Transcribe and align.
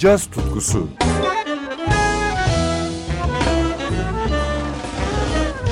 caz 0.00 0.26
tutkusu. 0.26 0.88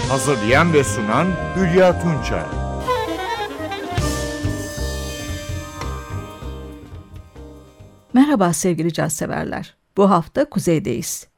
Hazırlayan 0.08 0.72
ve 0.72 0.84
sunan 0.84 1.26
Hülya 1.56 2.02
Tunçay. 2.02 2.44
Merhaba 8.12 8.52
sevgili 8.52 8.92
caz 8.92 9.12
severler. 9.12 9.76
Bu 9.96 10.10
hafta 10.10 10.44
kuzeydeyiz. 10.44 11.28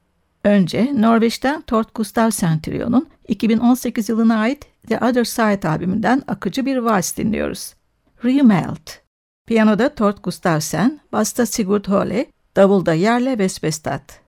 Önce 0.43 0.91
Norveç'ten 0.95 1.61
Tort 1.61 1.95
Gustavsen 1.95 2.59
Trio'nun 2.59 3.09
2018 3.27 4.09
yılına 4.09 4.39
ait 4.39 4.65
The 4.87 4.97
Other 4.97 5.23
Side 5.23 5.69
albümünden 5.69 6.21
akıcı 6.27 6.65
bir 6.65 6.77
vals 6.77 7.17
dinliyoruz. 7.17 7.73
Remelt. 8.25 8.91
Piyanoda 9.47 9.95
Tort 9.95 10.23
Gustavsen, 10.23 10.99
basta 11.11 11.45
Sigurd 11.45 11.87
Hole, 11.87 12.25
davulda 12.55 12.93
Yerle 12.93 13.35
Vespestad. 13.37 14.20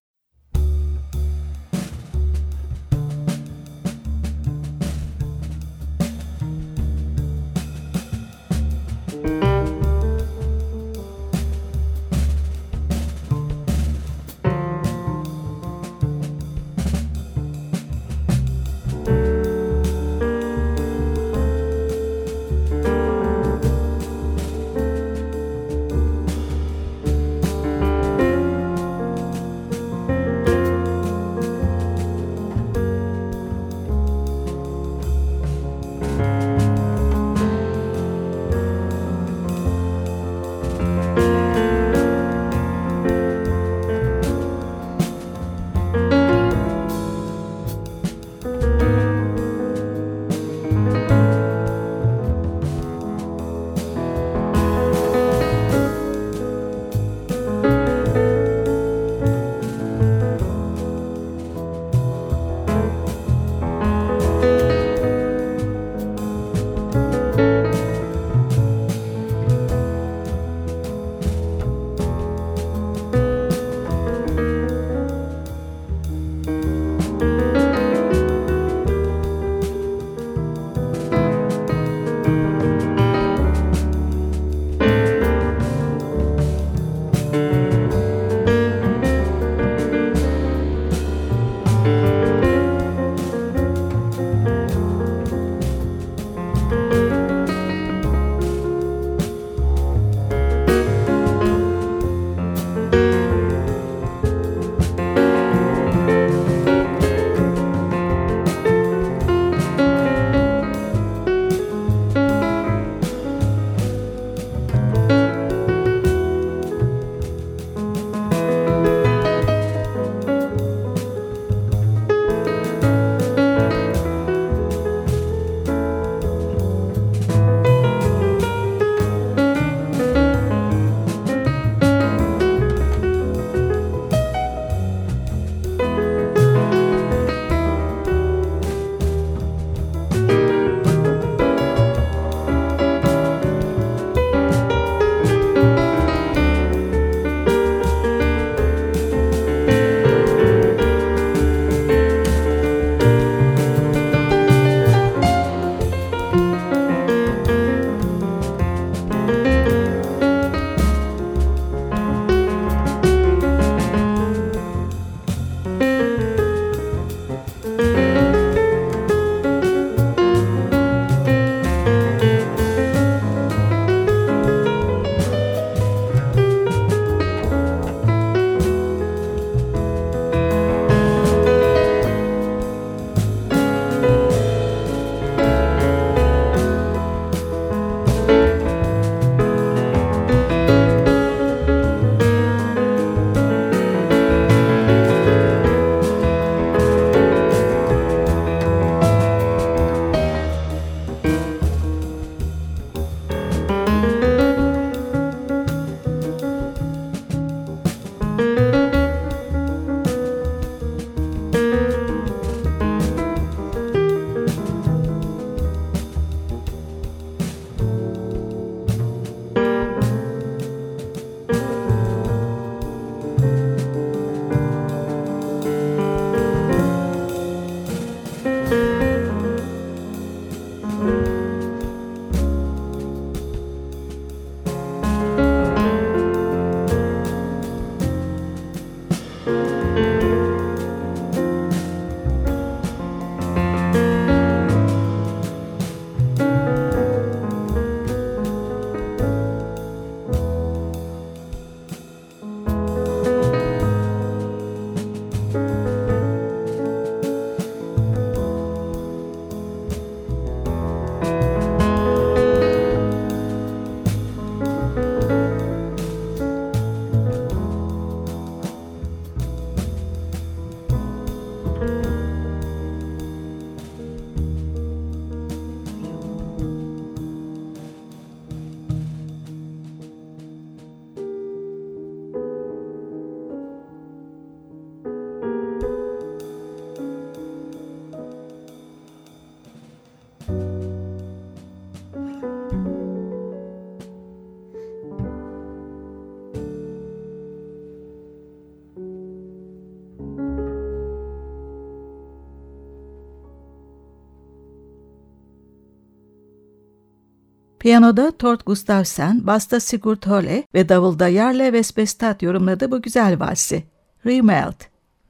Piyanoda 307.84 308.32
Tord 308.32 308.62
Gustafsson, 308.66 309.48
basta 309.48 309.80
Sigurd 309.80 310.26
Holle 310.26 310.64
ve 310.74 310.90
davulda 310.90 311.32
Jarle 311.32 311.74
Vespestad 311.74 312.42
yorumladı 312.42 312.92
bu 312.92 313.02
güzel 313.02 313.40
valsi. 313.40 313.84
Remelt, 314.26 314.76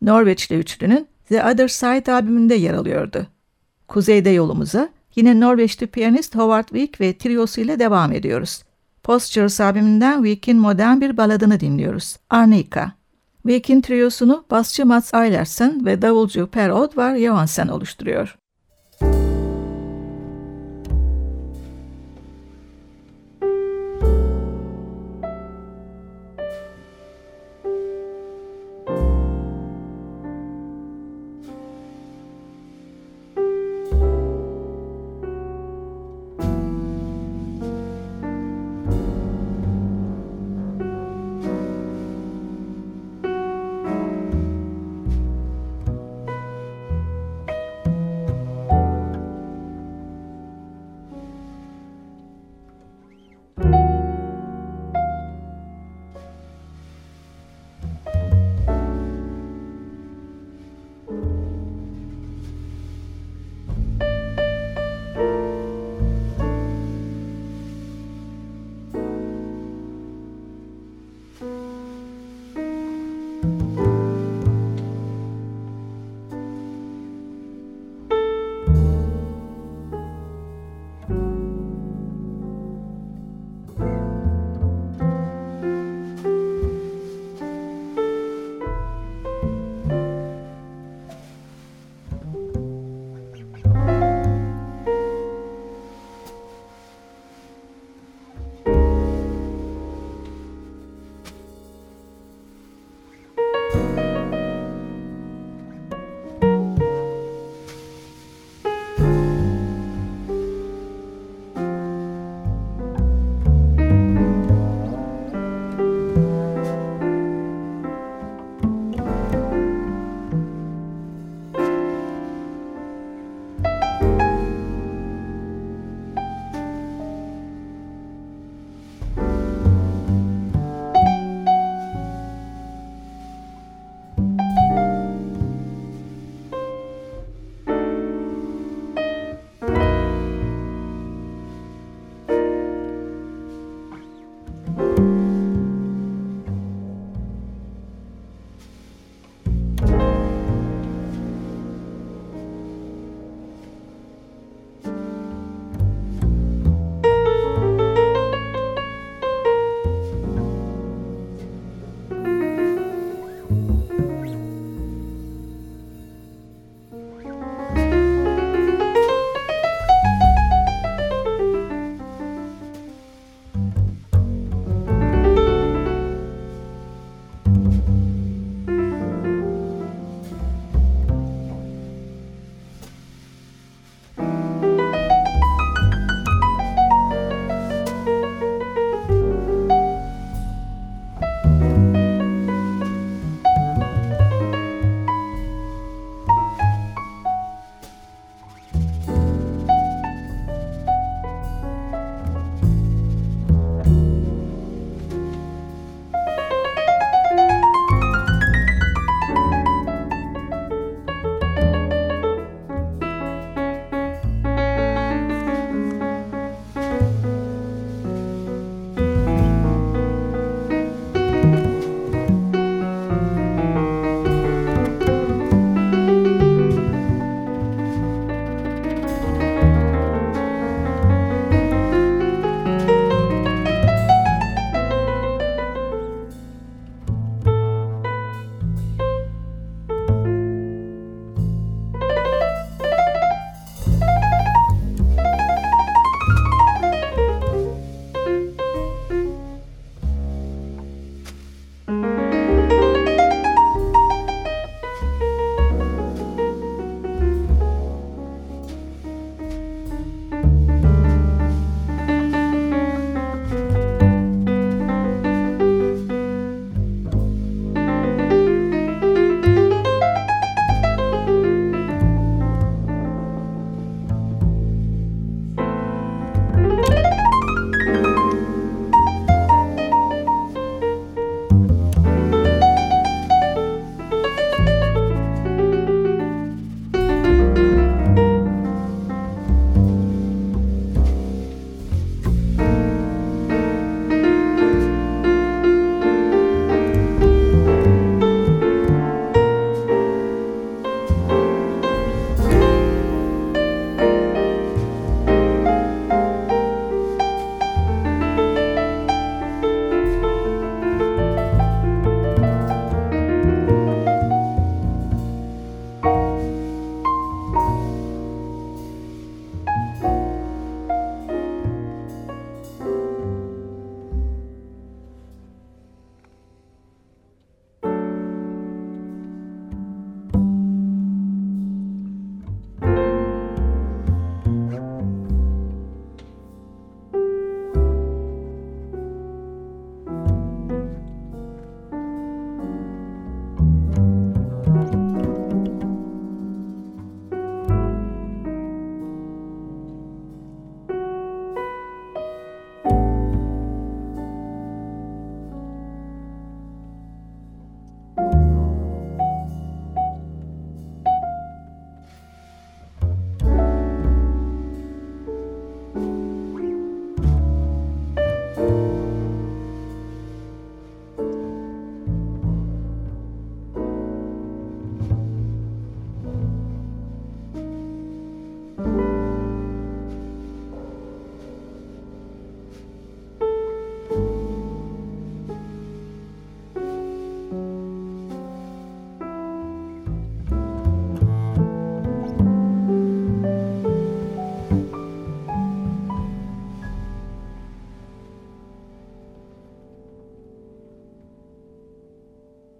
Norveçli 0.02 0.56
üçlünün 0.56 1.08
The 1.30 1.44
Other 1.44 1.68
Side 1.68 2.14
albümünde 2.14 2.56
yer 2.56 2.74
alıyordu. 2.74 3.28
Kuzeyde 3.88 4.30
yolumuza 4.30 4.90
yine 5.16 5.40
Norveçli 5.40 5.88
piyanist 5.88 6.36
Howard 6.36 6.68
Wick 6.68 7.02
ve 7.02 7.18
triosu 7.18 7.62
ile 7.62 7.80
devam 7.80 8.12
ediyoruz. 8.12 8.64
Postures 9.04 9.62
albümünden 9.62 10.24
Wick'in 10.24 10.58
modern 10.58 11.02
bir 11.02 11.18
baladını 11.18 11.60
dinliyoruz. 11.60 12.18
Arnika. 12.30 12.92
Wick'in 13.42 13.82
triosunu 13.82 14.46
basçı 14.52 14.86
Mats 14.86 15.14
Eilersen 15.14 15.86
ve 15.86 16.02
davulcu 16.02 16.48
Per 16.48 16.70
Oddvar 16.70 17.18
Johansen 17.18 17.68
oluşturuyor. 17.68 18.43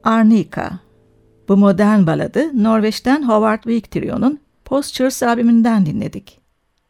Arnika. 0.04 0.80
Bu 1.48 1.58
modern 1.58 2.08
baladı 2.08 2.64
Norveç'ten 2.64 3.24
Howard 3.24 3.64
Wick 3.64 3.92
Trio'nun 3.92 4.40
Postures 4.66 5.24
albümünden 5.24 5.86
dinledik. 5.86 6.40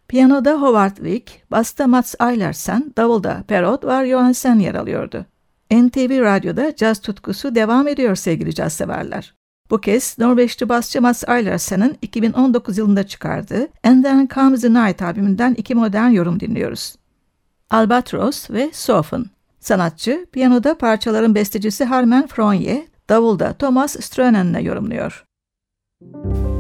Piyanoda 0.08 0.52
Howard 0.62 0.96
Wick, 0.96 1.52
basta 1.52 1.88
Mats 1.88 2.16
Eilersen, 2.22 2.94
davulda 2.98 3.44
Perot 3.48 3.86
ve 3.86 4.10
Johansen 4.10 4.60
yer 4.60 4.76
alıyordu. 4.76 5.26
NTV 5.72 6.22
Radyo'da 6.22 6.76
caz 6.76 7.00
tutkusu 7.00 7.56
devam 7.56 7.88
ediyor 7.88 8.16
sevgili 8.16 8.56
caz 8.56 8.74
severler. 8.74 9.34
Bu 9.70 9.82
kez 9.82 10.20
Norveçli 10.20 10.70
basçı 10.70 11.02
Mats 11.02 11.24
Eilersen'in 11.28 11.98
2019 12.02 12.78
yılında 12.78 13.04
çıkardığı 13.04 13.68
And 13.84 14.04
Then 14.04 14.30
Comes 14.34 14.62
the 14.62 14.70
Night 14.70 15.02
albümünden 15.02 15.54
iki 15.54 15.76
modern 15.76 16.10
yorum 16.10 16.40
dinliyoruz. 16.40 16.96
Albatros 17.70 18.50
ve 18.50 18.70
Sofen. 18.74 19.26
Sanatçı, 19.60 20.26
piyanoda 20.32 20.78
parçaların 20.78 21.36
bestecisi 21.36 21.86
Harmen 21.86 22.28
Fronje, 22.28 22.93
davulda 23.10 23.54
Thomas 23.54 23.96
Strönen'le 24.00 24.60
yorumluyor. 24.62 25.26
Müzik 26.02 26.53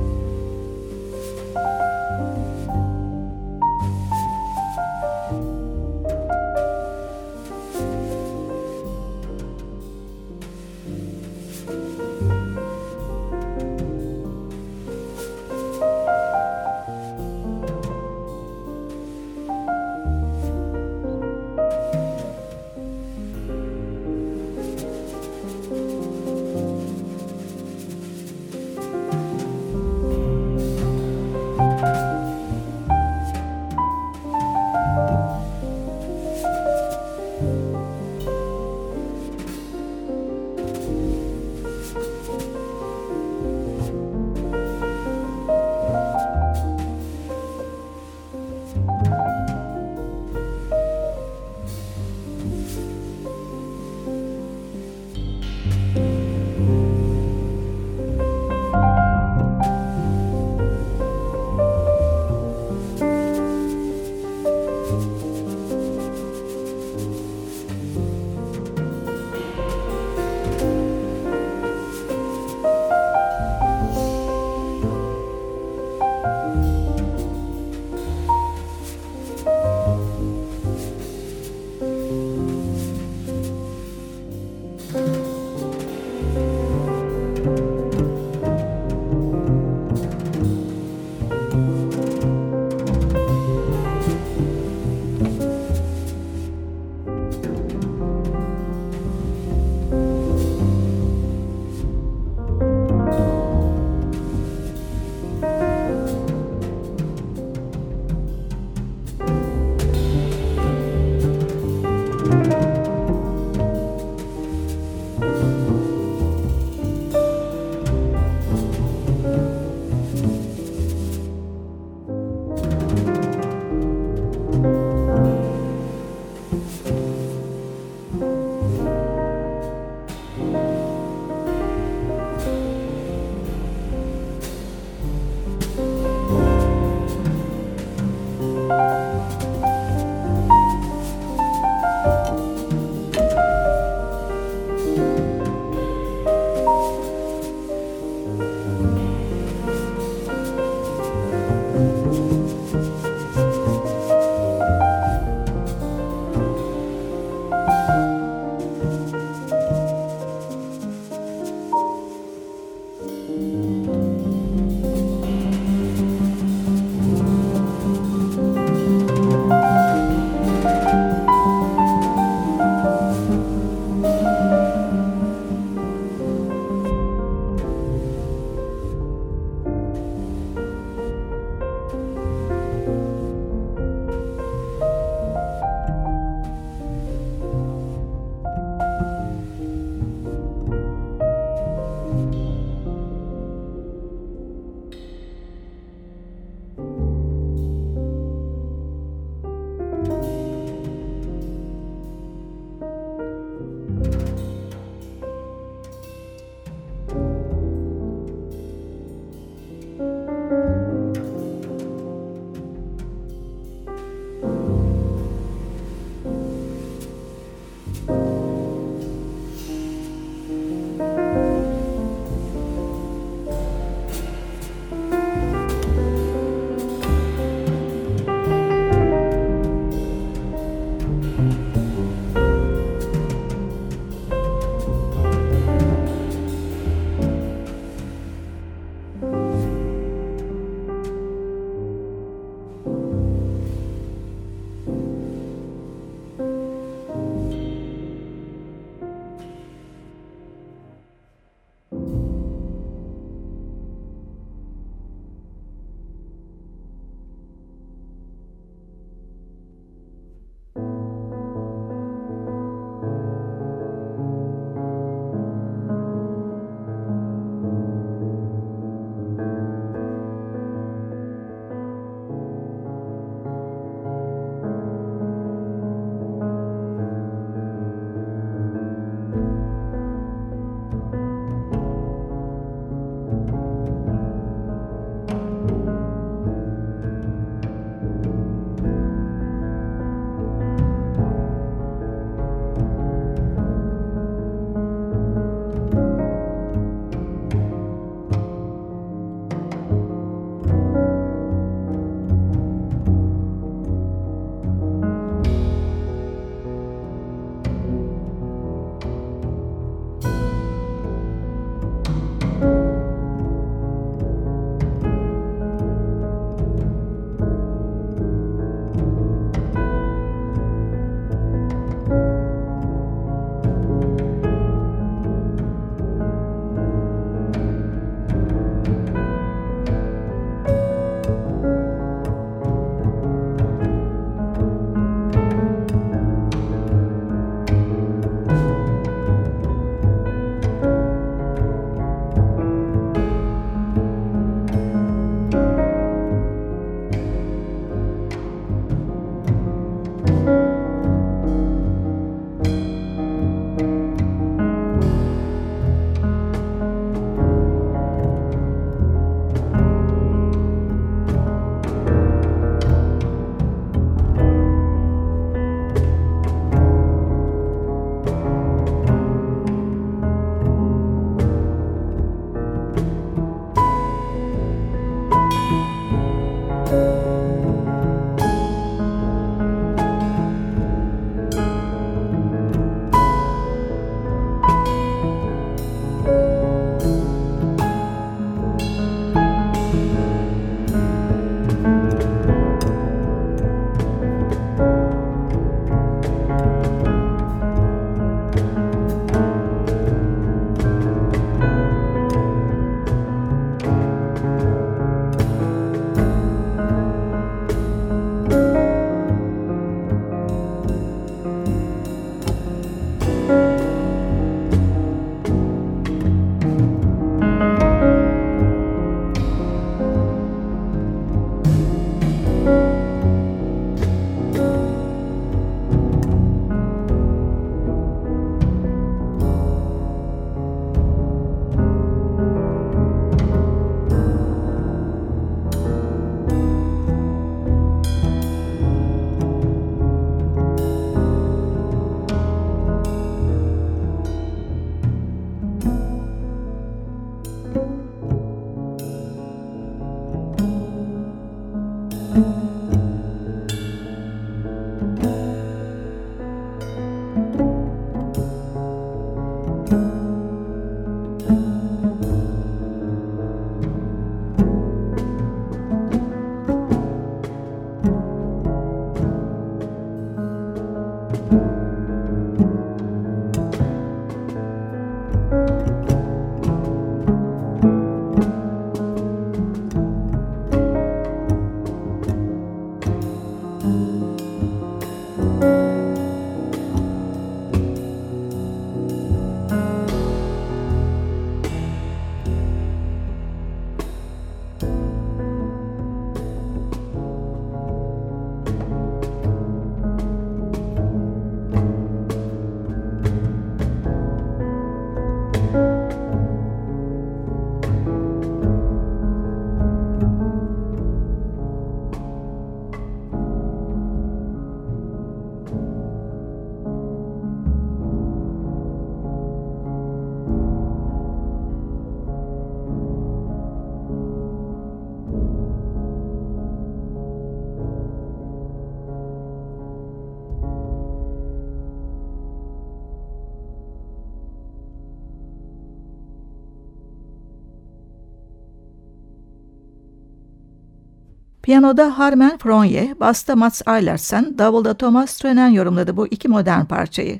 Piyanoda 541.63 542.17
Harmen 542.19 542.57
Fronje, 542.57 543.15
basta 543.19 543.55
Mats 543.55 543.81
Eilertsen, 543.87 544.57
davulda 544.57 544.93
Thomas 544.93 545.37
Trönen 545.37 545.67
yorumladı 545.67 546.17
bu 546.17 546.27
iki 546.27 546.47
modern 546.47 546.85
parçayı. 546.85 547.39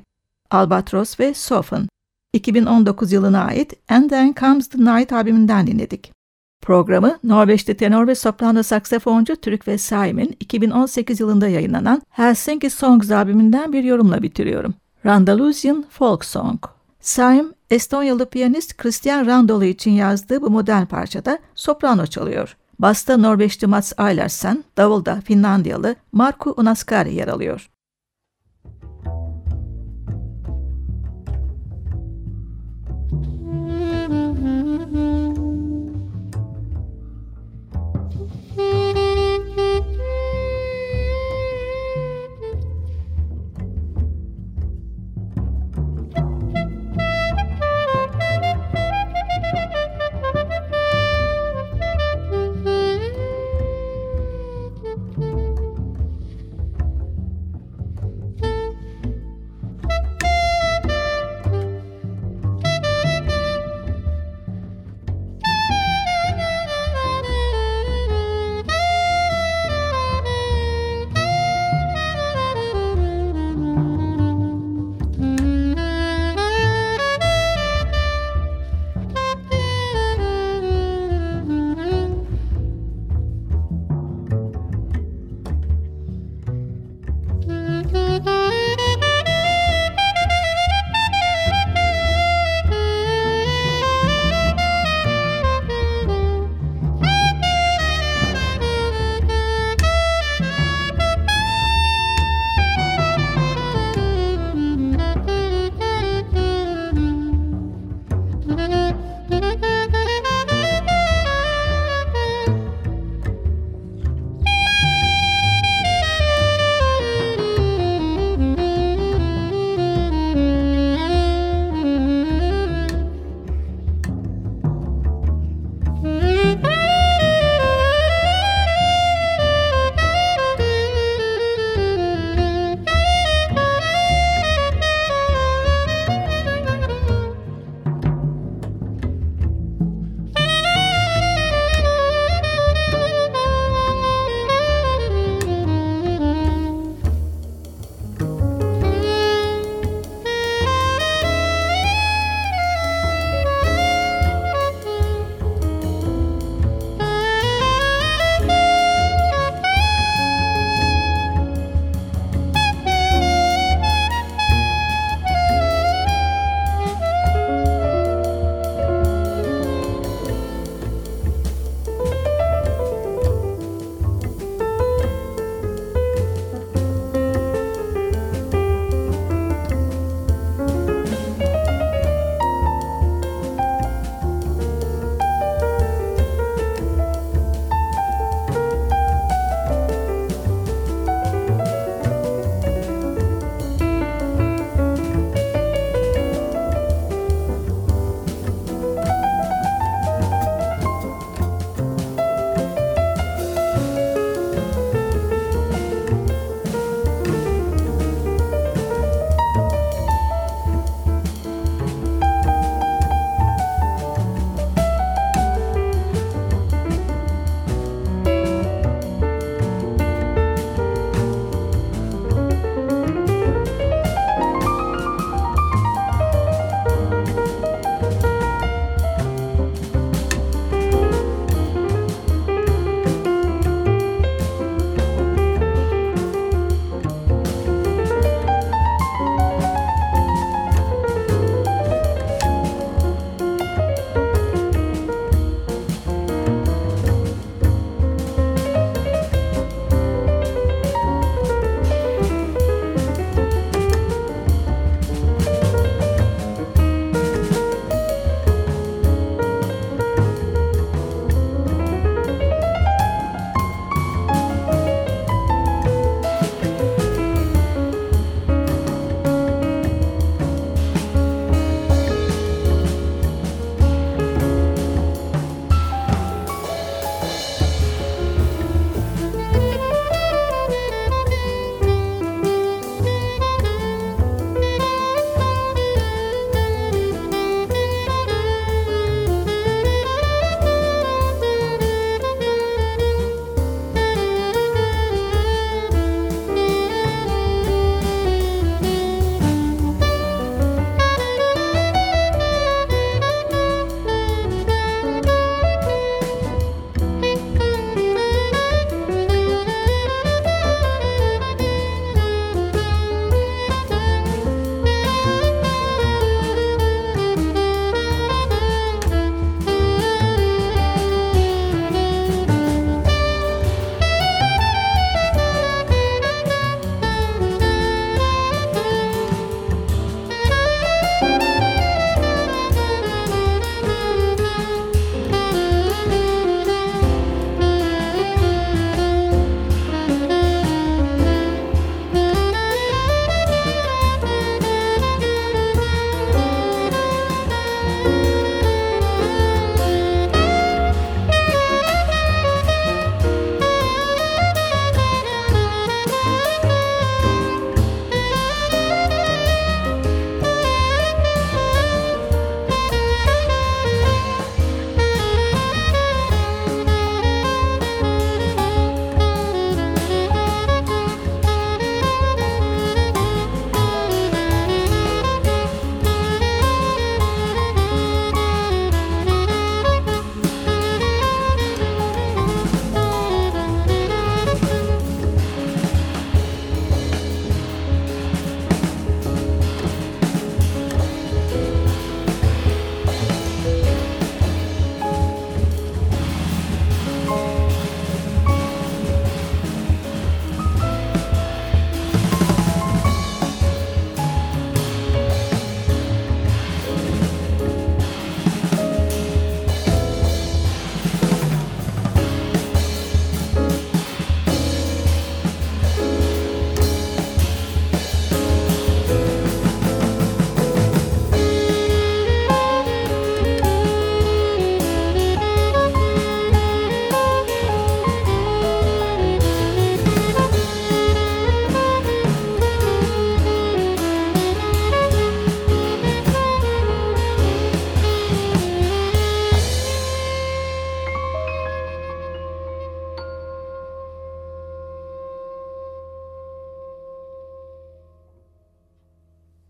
Albatros 0.50 1.20
ve 1.20 1.34
Soften. 1.34 1.88
2019 2.32 3.12
yılına 3.12 3.44
ait 3.44 3.72
And 3.88 4.10
Then 4.10 4.34
Comes 4.40 4.68
the 4.68 4.78
Night 4.78 5.12
albümünden 5.12 5.66
dinledik. 5.66 6.12
Programı 6.62 7.18
Norveçli 7.24 7.76
tenor 7.76 8.06
ve 8.06 8.14
soprano 8.14 8.62
saksafoncu 8.62 9.36
Türk 9.36 9.68
ve 9.68 9.78
Saim'in 9.78 10.36
2018 10.40 11.20
yılında 11.20 11.48
yayınlanan 11.48 12.02
Helsinki 12.10 12.70
Songs 12.70 13.10
albümünden 13.10 13.72
bir 13.72 13.84
yorumla 13.84 14.22
bitiriyorum. 14.22 14.74
Randalusian 15.06 15.84
Folk 15.90 16.24
Song. 16.24 16.64
Saim, 17.00 17.52
Estonyalı 17.70 18.26
piyanist 18.30 18.76
Christian 18.76 19.26
Randolu 19.26 19.64
için 19.64 19.90
yazdığı 19.90 20.42
bu 20.42 20.50
modern 20.50 20.84
parçada 20.86 21.38
soprano 21.54 22.06
çalıyor. 22.06 22.56
Basta 22.78 23.16
Norveçli 23.16 23.66
Mats 23.66 23.92
Eilersen, 23.98 24.64
davulda 24.76 25.20
Finlandiyalı 25.20 25.96
Marku 26.12 26.54
Unaskari 26.56 27.14
yer 27.14 27.28
alıyor. 27.28 27.70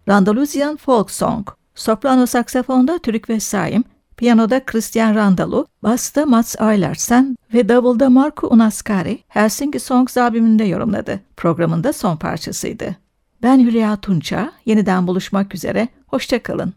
Randalusian 0.09 0.77
Folk 0.77 1.11
Song. 1.11 1.49
Soprano 1.75 2.27
saksafonda 2.27 2.99
Türk 2.99 3.43
Saim, 3.43 3.85
piyanoda 4.17 4.65
Christian 4.65 5.15
Randalu, 5.15 5.67
basta 5.83 6.27
Mats 6.27 6.57
Eilertsen 6.61 7.37
ve 7.55 7.69
davulda 7.69 8.11
Marco 8.11 8.49
Unaskari 8.49 9.19
Helsinki 9.29 9.81
Songs 9.81 10.17
albümünde 10.17 10.65
yorumladı. 10.65 11.21
Programın 11.37 11.85
da 11.85 11.93
son 11.93 12.17
parçasıydı. 12.17 12.97
Ben 13.43 13.61
Hülya 13.61 13.97
Tunça, 13.97 14.53
yeniden 14.67 15.07
buluşmak 15.07 15.55
üzere, 15.55 15.89
hoşçakalın. 16.07 16.75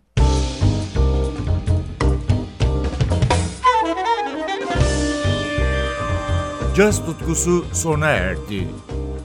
Caz 6.75 7.05
tutkusu 7.05 7.65
sona 7.73 8.07
erdi. 8.07 8.67